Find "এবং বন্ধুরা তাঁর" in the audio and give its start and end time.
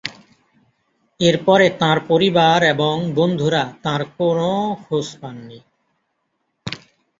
2.73-4.01